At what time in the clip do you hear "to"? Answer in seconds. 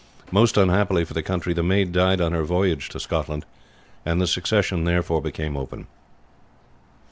2.89-2.99